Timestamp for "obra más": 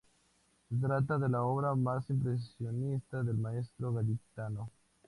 1.43-2.09